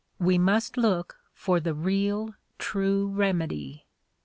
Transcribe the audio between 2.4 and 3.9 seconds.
time remedy.